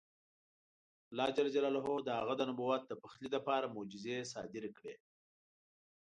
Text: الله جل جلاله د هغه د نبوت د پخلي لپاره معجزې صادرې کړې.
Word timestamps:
الله 1.11 1.27
جل 1.37 1.47
جلاله 1.55 1.79
د 2.03 2.09
هغه 2.19 2.33
د 2.37 2.41
نبوت 2.49 2.81
د 2.87 2.91
پخلي 3.01 3.29
لپاره 3.35 3.73
معجزې 3.75 4.17
صادرې 4.33 4.69
کړې. 4.77 4.95